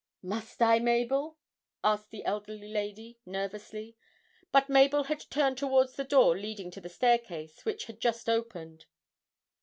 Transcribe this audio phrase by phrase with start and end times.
[0.23, 1.37] 'Must I, Mabel?'
[1.83, 3.97] asked the elderly lady, nervously;
[4.51, 8.87] but Mabel had turned towards the door leading to the staircase, which had just opened.